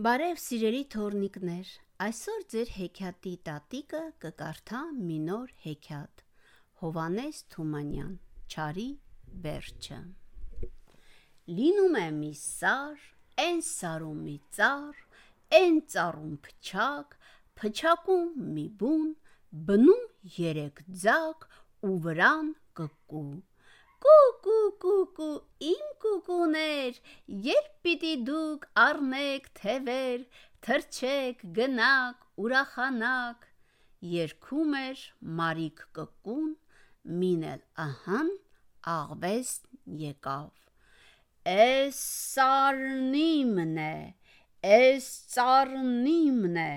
Բարև 0.00 0.38
սիրելի 0.40 0.78
թորնիկներ, 0.92 1.70
այսօր 2.00 2.44
ձեր 2.52 2.70
հեքիաթի 2.72 3.32
տատիկը 3.48 3.98
կկարդա 4.24 4.78
մի 4.96 5.16
նոր 5.26 5.50
հեքիաթ։ 5.64 6.22
Հովանես 6.82 7.40
Թումանյան, 7.54 8.14
Չարի 8.54 8.86
վերջը։ 9.46 9.98
Լինում 11.58 11.98
է 12.00 12.06
մի 12.20 12.32
սար, 12.44 13.04
այն 13.44 13.60
սարում 13.68 14.24
մի 14.30 14.38
ծառ, 14.56 15.04
այն 15.60 15.78
ծառում 15.96 16.34
փչակ, 16.48 17.20
փչակում 17.60 18.32
մի 18.56 18.66
բուն, 18.80 19.14
բնում 19.68 20.04
երեք 20.38 20.84
ձակ 21.04 21.48
ու 21.90 21.96
վրան 22.08 22.54
կկու։ 22.80 23.26
Կուկու 24.04 24.68
կուկու 24.82 25.32
իմ 25.70 25.88
կուկուներ, 26.02 27.00
երբ 27.46 27.66
պիտի 27.86 28.12
դուք 28.28 28.62
առնեք 28.84 29.48
թևեր, 29.60 30.22
թրջեք, 30.66 31.42
գնաք, 31.58 32.22
ուրախանաք։ 32.44 33.44
Երգում 34.12 34.78
էր 34.78 35.02
Մարիկ 35.40 35.82
կկուն, 35.98 36.48
մինել 37.20 37.60
ահան 37.84 38.32
աղվես 38.94 39.52
եկավ։ 40.06 40.50
Էս 41.50 42.00
սարնիմն 42.32 43.76
է, 43.84 43.94
էս 44.70 45.12
ծառնիմն 45.34 46.58
է, 46.64 46.72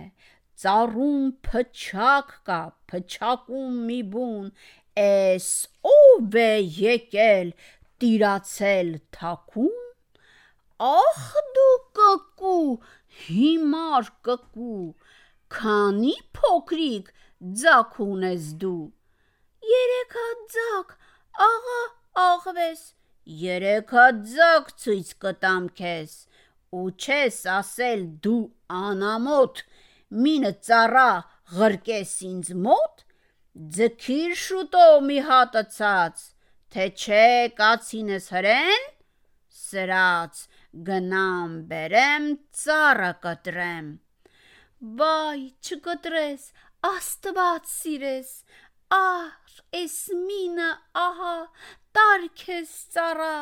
ծառում 0.63 1.31
փչակ 1.47 2.37
կա, 2.47 2.61
փչակում 2.91 3.79
մի 3.87 3.99
բուն, 4.13 4.51
Էս 5.01 5.45
ով 5.89 6.35
է 6.37 6.49
եկել 6.61 7.47
տիրացել 8.03 8.89
թաքուն։ 9.15 9.79
Ախ 10.87 11.21
դու 11.55 11.77
կկու, 11.99 12.75
հիմար 13.25 14.09
կկու, 14.27 14.83
քանի 15.55 16.13
փոքրիկ 16.37 17.09
ձակ 17.61 17.97
ունես 18.05 18.51
դու։ 18.61 18.91
Երեք 19.71 20.13
հատ 20.19 20.43
ձակ, 20.57 20.93
աղա 21.47 21.81
աղվես։ 22.25 22.83
Երեք 23.45 23.95
հատ 23.97 24.19
ձակ 24.35 24.69
ցույց 24.83 25.13
կտամ 25.25 25.71
քեզ, 25.79 26.13
ու 26.69 26.91
չես 27.01 27.39
ասել 27.55 28.05
դու 28.27 28.43
անամոթ, 28.83 29.63
մինը 30.21 30.53
ծառա 30.69 31.09
ղրկես 31.57 32.13
ինձ 32.29 32.53
մոտ 32.67 33.05
Ձգիր 33.53 34.31
շուտով 34.41 34.95
մի 35.05 35.15
հատը 35.25 35.61
ցած, 35.73 36.21
թե 36.73 36.85
չէ 37.01 37.25
կացինս 37.57 38.29
հրեն, 38.33 38.87
սրած 39.57 40.39
գնամ 40.87 41.53
բերեմ 41.69 42.25
ծառը 42.61 43.11
կտրեմ։ 43.25 43.91
Վայ, 45.01 45.37
չկտրես, 45.61 46.47
Աստված 46.89 47.69
սիրես, 47.75 48.31
ահ, 48.97 49.61
էս 49.83 49.97
մինը 50.23 50.71
ահա 51.03 51.37
տարքես 51.99 52.75
ծառա, 52.97 53.35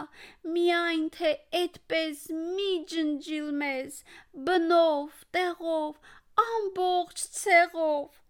միայն 0.57 1.05
թե 1.15 1.37
այդպես 1.61 2.27
մի 2.57 2.71
ջնջիլ 2.91 3.51
մեզ, 3.63 4.03
բնով, 4.49 5.23
տեղով, 5.37 6.03
ամբողջ 6.51 7.29
ցեղով 7.39 8.20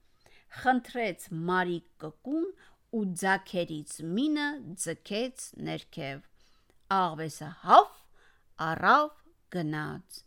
խնդրեց 0.59 1.25
Մարիկ 1.49 1.85
կկուն 2.03 2.47
ու 2.97 3.03
ձակերից 3.21 3.93
մինը 4.15 4.47
ձգեց 4.83 5.45
ներքև։ 5.67 6.25
Աղվեսը 6.95 7.49
հավ 7.63 7.93
առավ 8.67 9.07
գնաց։ 9.55 10.19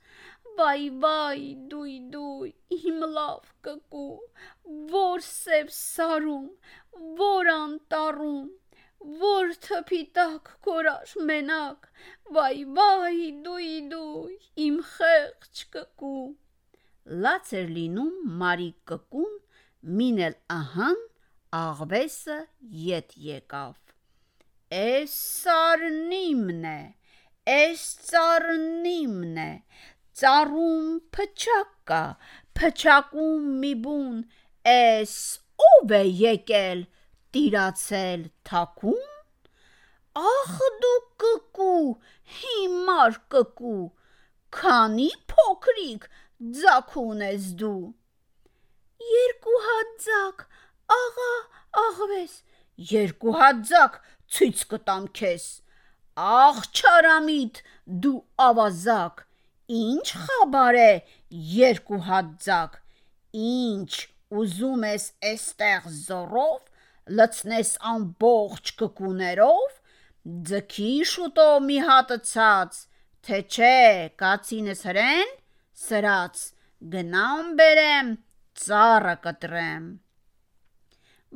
Վայ 0.58 0.82
վայ 1.02 1.44
դույ 1.70 1.94
դույ 2.14 2.50
իմ 2.78 3.00
լավ 3.18 3.52
կկու 3.66 4.08
որ 4.94 5.24
սև 5.28 5.72
սարում 5.76 6.44
որ 7.20 7.50
անտառում 7.54 8.44
որ 9.24 9.50
թփի 9.66 10.02
տակ 10.18 10.52
կորար 10.66 11.14
մենակ 11.30 11.88
վայ 12.36 12.54
վայ 12.78 13.18
դույ 13.46 13.72
դույ 13.94 14.36
իմ 14.66 14.78
խեղճ 14.94 15.64
կկու 15.74 16.22
լաց 17.26 17.50
էր 17.60 17.72
լինում 17.78 18.14
մարիկ 18.44 18.78
կկուն 18.92 19.34
մինել 19.84 20.34
ահան 20.54 21.00
աղվեսը 21.56 22.36
ետ 22.84 23.16
եկավ։ 23.24 23.74
Էս 24.74 25.16
սարնիմն 25.44 26.64
է, 26.70 26.78
էս 27.54 27.82
ծառնիմն 28.08 29.40
է, 29.42 29.50
ծառում 30.20 30.86
փչակ 31.16 31.72
կա, 31.90 32.02
փչակում 32.58 33.50
մի 33.64 33.72
բուն, 33.84 34.22
էս 34.74 35.16
ով 35.68 35.94
է 35.98 36.02
եկել 36.22 36.86
տիրացել 37.36 38.24
թաքուն։ 38.50 39.04
Ախ 40.32 40.54
դու 40.84 40.98
կկու, 41.24 41.86
հիմար 42.38 43.20
կկու, 43.34 43.82
քանի 44.58 45.10
փոքրիկ 45.34 46.08
ձակ 46.62 46.96
ունես 47.04 47.52
դու։ 47.62 47.78
Երկու 49.14 49.58
հատ 49.64 49.90
ձակ, 50.04 50.42
աղա, 50.94 51.32
աղվես, 51.80 52.32
երկու 52.90 53.34
հատ 53.40 53.60
ձակ 53.70 53.98
ցույց 54.36 54.62
կտամ 54.72 55.06
քեզ։ 55.18 55.44
Աղ 56.24 56.58
չարամիտ, 56.78 57.60
դու 58.04 58.18
ավազակ, 58.46 59.22
ինչ 59.80 60.06
խաբար 60.24 60.78
է 60.80 60.90
երկու 61.58 62.00
հատ 62.08 62.32
ձակ։ 62.46 62.80
Ինչ 63.44 63.92
ուզում 64.40 64.84
ես 64.88 65.06
էստեղ 65.30 65.88
զորով 66.00 67.14
լցնես 67.18 67.70
ամբողջ 67.94 68.74
կկուներով, 68.80 69.78
ձգի 70.50 70.92
շուտով 71.12 71.56
մի 71.68 71.78
հատը 71.88 72.18
ցած, 72.32 72.78
թե 73.26 73.40
չէ 73.54 73.78
կացինս 74.20 74.84
հրեն, 74.88 75.34
սրած 75.84 76.44
գնամ 76.94 77.50
բերեմ 77.58 78.14
ծառը 78.62 79.14
կտրեմ։ 79.26 79.86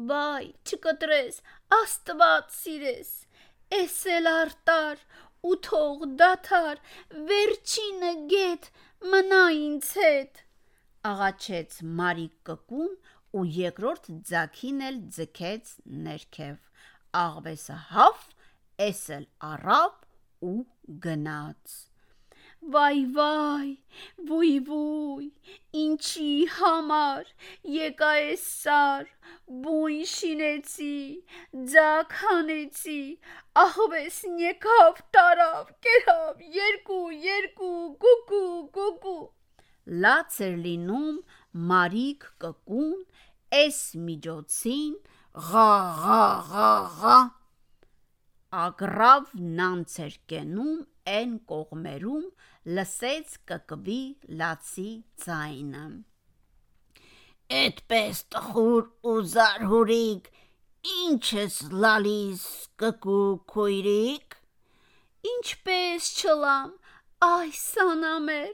Վայ, 0.09 0.45
չկտրես, 0.69 1.41
Աստված 1.75 2.53
սիրես, 2.55 3.09
էսել 3.79 4.29
արտար 4.33 5.01
ու 5.49 5.57
թող 5.67 6.05
դաթար, 6.21 6.81
վերջինը 7.31 8.13
գետ 8.33 8.71
մնա 9.15 9.43
ինձ 9.59 9.91
հետ։ 10.03 10.43
Աղաչեց 11.09 11.77
Մարիկ 11.99 12.39
կկուն 12.49 12.95
ու 13.39 13.45
երկրորդ 13.59 14.09
ձակին 14.31 14.81
էլ 14.89 14.99
ձգեց 15.19 15.75
ներքև։ 16.07 16.57
Աղվեսը 17.19 17.77
հավ, 17.93 18.25
էսել 18.89 19.29
առավ 19.51 19.95
ու 20.49 20.59
գնաց։ 21.07 21.79
Վայ 22.59 22.97
վայ, 23.17 23.67
վույ 24.29 24.55
վույ, 24.69 25.27
ինչի 25.83 26.33
համար 26.57 27.31
եկա 27.75 28.11
ես 28.19 28.43
սար, 28.65 29.07
բույն 29.65 30.09
շինեցի, 30.13 30.97
ձակ 31.75 32.17
հանեցի, 32.23 32.99
ահվեսն 33.63 34.43
եկավ 34.43 35.01
տարավ, 35.17 35.71
կերավ, 35.87 36.43
երկու, 36.59 37.07
երկու, 37.29 37.73
գուգու, 38.05 38.51
գուգու։ 38.77 39.23
Լաց 40.05 40.41
էր 40.49 40.61
լինում 40.67 41.17
մարիկ 41.73 42.29
կկուն, 42.45 42.95
էս 43.63 43.81
միջոցին 44.05 44.95
ղա 45.49 45.71
ղա 46.03 46.23
ղա 46.53 46.71
ղա 47.01 47.19
ագրավ 48.67 49.33
նանց 49.59 49.95
էր 50.05 50.15
կենում 50.33 50.77
այն 51.09 51.35
կողմերում 51.51 52.25
լսեց 52.77 53.35
կկվի 53.51 54.01
լացի 54.41 54.91
ձայնը։ 55.25 55.85
Էդպես 57.59 58.21
տխուր 58.35 58.83
ու 59.11 59.15
զարհուրիկ, 59.35 60.29
ինչ 60.95 61.23
ես 61.39 61.57
լալիս 61.85 62.43
կկու 62.83 63.31
քույրիկ։ 63.55 64.37
Ինչպես 65.33 66.11
չլամ, 66.21 66.77
այ 67.29 67.49
սանամեր, 67.63 68.53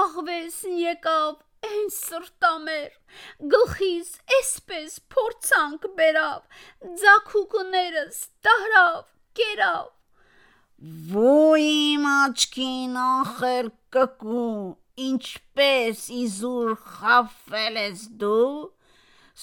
աղվեսն 0.00 0.78
եկավ 0.82 1.42
են 1.72 1.90
սրտամեր, 1.96 2.94
գլխիս 3.56 4.14
էսպես 4.42 5.00
փորձանք 5.16 5.90
բերավ, 5.98 6.62
ձակուկներս 7.02 8.24
տարավ, 8.46 9.04
կերավ 9.40 9.95
Ոյ 10.76 11.68
աչքին 12.12 12.96
ախր 13.02 13.70
կկու, 13.96 14.76
ինչպես 15.06 16.02
իզուր 16.18 16.74
խաֆել 16.90 17.78
ես 17.80 18.02
դու, 18.20 18.50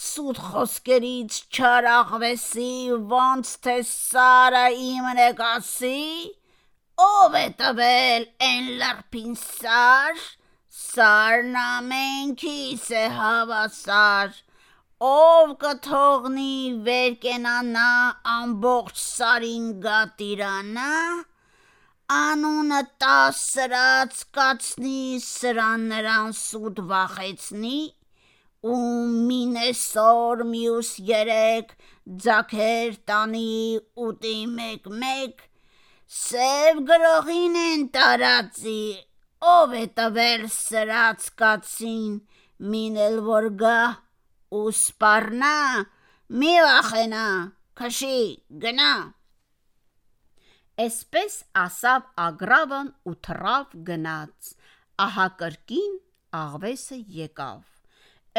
սուտ 0.04 0.44
խոսկերից 0.52 1.40
չարաղվեսի, 1.58 2.76
ոնց 3.16 3.56
թե 3.66 3.76
սարը 3.90 4.64
իմն 4.92 5.26
է 5.26 5.28
գասի, 5.42 6.06
ով 7.10 7.42
է 7.42 7.46
տվել 7.64 8.30
են 8.52 8.72
լրպին 8.84 9.38
սար, 9.42 10.24
Սարն 10.74 11.56
ամենքիս 11.60 12.86
է 12.98 13.02
հավասար, 13.14 14.32
ով 15.04 15.50
կթողնի 15.62 16.52
վեր 16.84 17.16
կենանա 17.24 17.88
ամբողջ 18.34 19.00
սարին 19.04 19.66
գատիրանա, 19.86 20.92
անունը 22.18 22.80
տասրած 23.04 24.22
կացնի 24.38 25.02
սրան 25.26 25.84
նրան 25.90 26.32
սուտ 26.40 26.80
վախեցնի, 26.92 27.80
ու 28.76 28.78
մինեսոր 29.32 30.46
միուս 30.54 30.94
երեք 31.10 31.76
ձակեր 32.28 32.96
տանի 33.12 33.52
ուտի 34.08 34.38
մեկ-մեկ, 34.54 35.44
սև 36.22 36.82
գրողին 36.94 37.60
են 37.66 37.86
տարածի, 37.98 38.86
ով 39.58 39.76
է 39.84 39.86
տվել 40.00 40.48
սրած 40.62 41.30
կացին, 41.44 42.18
մինել 42.72 43.22
որ 43.28 43.52
գա 43.66 43.78
ու 44.60 44.70
սպառնա, 44.74 45.58
մի 46.42 46.54
վախենա, 46.68 47.26
քշի, 47.80 48.22
գնա։ 48.64 48.94
Էսպես 50.84 51.34
ասավ 51.64 52.06
Ագրավն 52.28 52.88
ու 53.10 53.16
թռավ 53.28 53.76
գնաց։ 53.90 54.54
Ահա 55.06 55.28
կրկին 55.42 55.94
աղվեսը 56.40 56.98
եկավ։ 57.18 57.62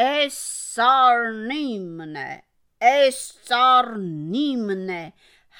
Էս 0.05 0.39
սարնիմն 0.75 2.17
է, 2.19 2.31
էս 2.83 3.19
ծառնիմն 3.47 4.89
է, 4.95 5.03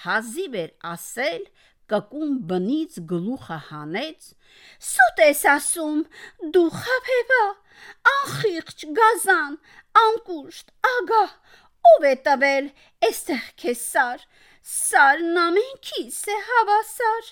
հազիվ 0.03 0.57
էր 0.63 0.73
ասել, 0.91 1.45
կկում 1.91 2.33
բնից 2.49 2.97
գլուխը 3.11 3.59
հանեց։ 3.69 4.27
Սուտ 4.89 5.21
ես 5.23 5.45
ասում, 5.53 6.01
դու 6.55 6.67
խափեվա, 6.81 7.43
անխիղճ 8.11 8.85
գազան, 8.99 9.57
անկուշտ, 10.01 10.73
ագահ, 10.91 11.35
ով 11.91 12.07
է 12.09 12.15
տվել 12.27 12.67
էստեղ 13.09 13.47
քեզ 13.61 13.83
սար, 13.93 14.25
սարն 14.75 15.39
ամենքիս 15.45 16.19
է 16.35 16.37
հավասար, 16.49 17.31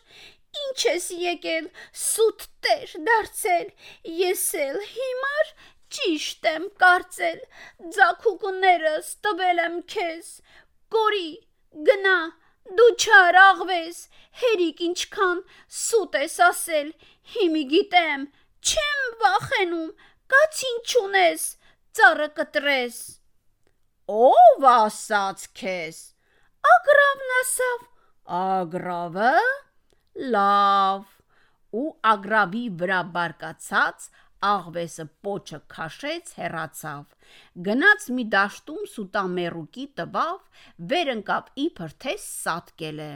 ինչ 0.64 0.78
ես 0.86 1.08
եկել 1.24 1.70
սուտ 2.04 2.46
տեր 2.66 2.92
դարձել, 3.08 3.72
ես 4.24 4.44
էլ 4.66 4.78
հիմար 4.92 5.50
ճիշտ 5.98 6.48
եմ 6.52 6.68
կարծել, 6.84 7.42
ձակուկներս 7.98 9.10
տվել 9.26 9.64
եմ 9.64 9.76
քեզ, 9.94 10.30
կորի, 10.96 11.32
գնա, 11.90 12.20
դու 12.78 12.92
չար 13.04 13.40
աղվես, 13.44 14.00
հերիք 14.44 14.86
ինչքան 14.88 15.42
սուտ 15.80 16.18
ես 16.22 16.38
ասել, 16.48 16.94
հիմի 17.34 17.64
գիտեմ, 17.74 18.30
չեմ 18.64 19.04
վախենում, 19.24 19.92
կացին 20.34 20.80
չունես, 20.88 21.46
ծառը 21.98 22.30
կտրես։ 22.40 23.00
Ով 24.14 24.68
ասաց 24.74 25.46
քեզ։ 25.60 26.00
Ագրավն 26.74 27.36
ասավ։ 27.40 27.86
Ագրավը 28.40 29.34
լավ 30.34 31.06
ու 31.74 31.88
ագրավի 32.14 32.64
վրա 32.82 33.00
բարկացած 33.16 34.10
աղվեսը 34.50 35.06
պոչը 35.26 35.60
քաշեց 35.74 36.34
հեռացավ 36.40 37.32
գնաց 37.68 38.08
մի 38.18 38.26
դաշտում 38.34 38.84
սուտամերուկի 38.94 39.86
տվավ 40.00 40.66
վեր 40.92 41.12
ընկավ 41.14 41.50
իբր 41.66 41.96
թե 42.06 42.16
սատկել 42.26 43.02
է 43.06 43.14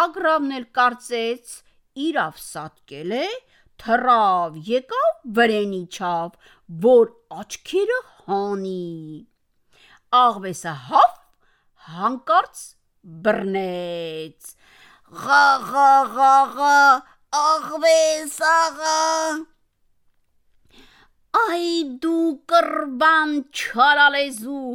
ագրավն 0.00 0.56
էլ 0.58 0.66
կարծեց 0.78 1.54
իրավ 2.08 2.40
սատկել 2.44 3.16
է 3.18 3.26
թռավ, 3.84 4.60
եկավ 4.68 5.14
վրենի 5.38 5.82
չավ, 5.92 6.36
որ 6.84 7.10
աչքերը 7.40 7.98
հանի։ 8.26 8.84
Աղվեսը 10.24 10.76
հավ 10.90 11.16
հանկարծ 11.94 12.62
բռնեց։ 13.24 14.54
Ղա 15.24 15.46
ղա 15.70 15.90
ղա 16.14 16.36
ղա 16.54 16.76
աղվես 17.34 18.34
աղա 18.46 18.98
Այ 21.34 21.70
դու 22.02 22.26
կրբան 22.50 23.32
չարալեզու 23.50 24.74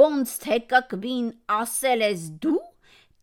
ոնց 0.00 0.32
թե 0.44 0.58
կկվին 0.70 1.26
ասել 1.56 2.04
ես 2.06 2.22
դու 2.44 2.62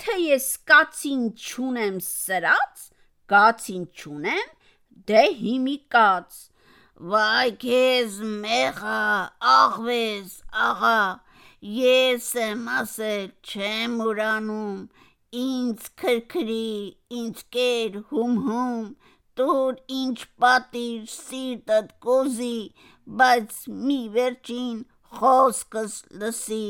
թե 0.03 0.17
ես 0.23 0.49
կացին 0.71 1.23
չունեմ 1.33 1.97
սրած 2.09 2.85
կացին 3.33 3.87
չունեմ 3.97 4.53
Դե 5.09 5.23
հիմի 5.39 5.77
կաց։ 5.93 6.37
Վայ 7.13 7.49
քեզ 7.61 8.13
մեղա, 8.43 9.01
աղվես, 9.53 10.31
աղա, 10.67 11.01
ես 11.77 12.29
եմ 12.43 12.63
ասել, 12.77 13.27
չեմ 13.51 13.99
ուրանում, 14.07 14.79
ինձ 15.41 15.89
քրքրի, 16.01 16.69
ինձ 17.19 17.43
կեր 17.57 17.99
հում-հում, 18.11 18.87
տուր 19.37 19.77
ինչ 19.97 20.17
պատիր 20.43 21.03
սիրտդ 21.13 21.91
կոզի, 22.07 22.57
բայց 23.21 23.59
մի 23.87 23.99
վերջին 24.15 24.79
խոսքս 25.19 25.99
լսի, 26.23 26.69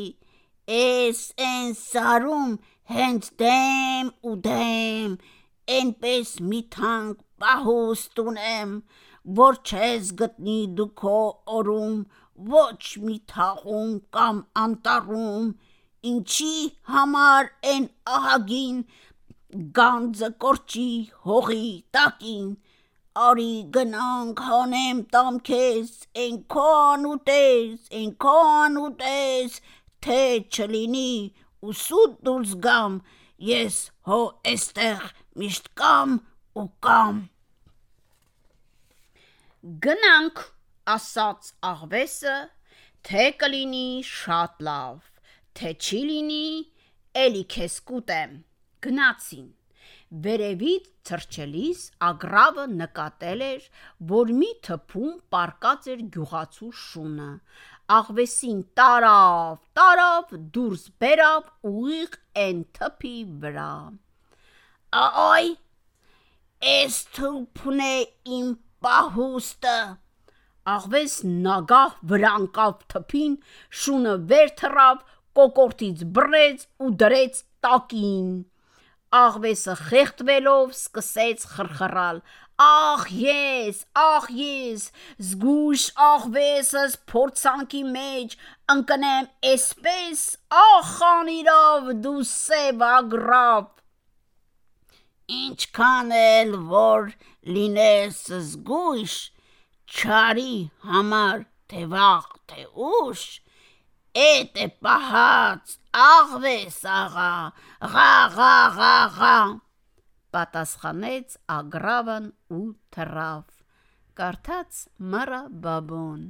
էս 0.79 1.21
են 1.51 1.71
սարում 1.83 2.57
հենց 2.97 3.31
դեմ 3.43 4.11
ու 4.31 4.35
դեմ, 4.49 5.15
այնպես 5.77 6.35
մի 6.49 6.61
թանկ 6.75 7.23
պահուստ 7.43 8.21
ունեմ, 8.23 8.75
որ 9.39 9.59
չես 9.69 10.11
գտնի 10.21 10.59
դու 10.77 10.89
քո 11.01 11.17
օրում, 11.57 11.97
ոչ 12.53 12.83
մի 13.07 13.17
թաղում 13.31 13.97
կամ 14.17 14.43
անտառում, 14.63 15.49
ինչի 16.11 16.55
համար 16.93 17.51
են 17.73 17.89
ահագին 18.17 18.79
գանձը 19.79 20.29
կորչի 20.43 20.89
հողի 21.27 21.67
տակին, 21.97 22.47
արի 23.27 23.51
գնանք 23.75 24.41
հանեմ 24.47 25.03
տամ 25.13 25.37
քեզ, 25.49 25.91
անուտես, 26.63 27.87
են 27.99 28.11
քո 28.23 28.35
անուտես, 28.47 29.59
թե 30.05 30.21
չլինի 30.53 31.13
ու 31.65 31.77
սուտ 31.83 32.17
դուրս 32.27 32.55
գամ, 32.67 32.99
ես 33.51 33.79
հո 34.09 34.19
էստեղ 34.53 35.07
միշտ 35.41 35.71
կամ 35.81 36.19
ու 36.61 36.69
կամ 36.87 37.25
Գնանք, 39.83 40.41
ասաց 40.93 41.47
աղվեսը, 41.67 42.35
թե 43.07 43.23
կլինի 43.41 43.87
շատ 44.09 44.61
լավ, 44.67 45.07
թե 45.59 45.71
չի 45.81 46.01
լինի, 46.09 46.45
էլի 47.23 47.41
քեզ 47.55 47.75
կուտեմ։ 47.89 48.37
Գնացին։ 48.85 49.49
Վերևից 50.27 50.87
թրջելիս 51.09 51.83
ագրավը 52.11 52.65
նկատել 52.77 53.45
էր, 53.49 53.67
որ 54.13 54.33
մի 54.39 54.53
թփում 54.69 55.13
պարկած 55.35 55.91
էր 55.97 56.07
գյուղացու 56.15 56.71
շունը։ 56.85 57.29
Աղվեսին 57.97 58.65
տարավ, 58.79 59.61
տարավ, 59.81 60.35
դուրս 60.55 60.89
բերավ 61.03 61.53
ուղիղ 61.73 62.19
այն 62.47 62.65
թփի 62.79 63.15
վրա։ 63.43 63.71
Այ 65.27 65.55
Էս 66.65 66.95
թուփն 67.13 67.81
է 67.85 67.95
իմ 68.33 68.45
պահուստը։ 68.81 69.73
Աղվես 70.73 71.13
նագահ 71.43 71.91
վրանկավ 72.11 72.79
թփին, 72.93 73.35
շունը 73.81 74.15
վեր 74.31 74.49
թռավ, 74.61 75.03
կոկորտից 75.37 76.01
բռեց 76.17 76.65
ու 76.81 76.89
դրեց 77.03 77.43
տակին։ 77.61 78.33
Աղվեսը 79.21 79.77
խեղդվելով 79.83 80.73
սկսեց 80.79 81.45
խրխրալ. 81.53 82.23
Ախ 82.65 83.05
ես, 83.13 83.85
ախ 84.07 84.27
ես, 84.41 84.89
զգուշ 85.29 85.87
աղվեսս 86.09 86.99
փորձանքի 87.13 87.83
մեջ, 87.93 88.37
ընկնեմ 88.73 89.29
էսպես, 89.53 90.27
ախ 90.65 90.93
անիրավ 91.13 91.97
դու 92.01 92.21
սև 92.33 92.87
ագրավ 92.91 93.76
ինչքան 95.27 96.11
էլ 96.17 96.53
որ 96.71 97.09
լինես 97.55 98.19
զգույշ, 98.31 99.15
չարի 99.91 100.53
համար 100.87 101.43
թե 101.71 101.81
վաղ 101.91 102.29
թե 102.51 102.63
ուշ, 102.87 103.23
էդ 104.23 104.61
է 104.63 104.67
պահած 104.87 105.75
աղվես 106.03 106.79
աղա, 106.95 107.33
ղա 107.95 108.13
ղա 108.37 108.55
ղա 108.79 108.95
ղա, 109.19 109.35
պատասխանեց 110.31 111.37
ագրավն 111.59 112.33
ու 112.59 112.65
թռավ, 112.95 113.45
կարդաց 114.21 114.83
մրա 115.13 115.43
բաբոն 115.67 116.21